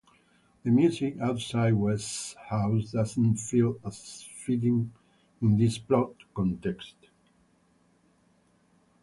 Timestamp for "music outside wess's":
0.71-2.35